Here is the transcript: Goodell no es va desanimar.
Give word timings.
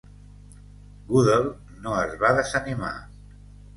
Goodell 1.11 1.49
no 1.85 1.93
es 2.07 2.17
va 2.25 2.33
desanimar. 2.41 2.95